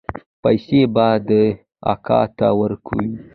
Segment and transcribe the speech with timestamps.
[0.41, 1.45] پيسې به دې
[1.91, 3.07] اکا ته ورکوې.